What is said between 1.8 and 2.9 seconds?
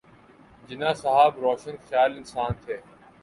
خیال انسان تھے۔